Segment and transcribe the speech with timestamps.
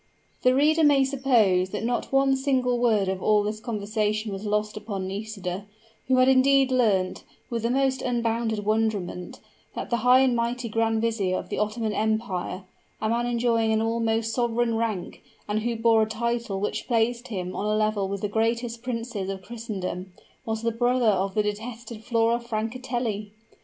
[0.41, 4.75] The reader may suppose that not one single word of all this conversation was lost
[4.75, 5.65] upon Nisida,
[6.07, 9.39] who had indeed learnt, with the most unbounded wonderment,
[9.75, 12.63] that the high and mighty grand vizier of the Ottoman Empire
[12.99, 17.55] a man enjoying an almost sovereign rank, and who bore a title which placed him
[17.55, 20.13] on a level with the greatest princes of Christendom,
[20.47, 23.33] was the brother of the detested Flora Francatelli!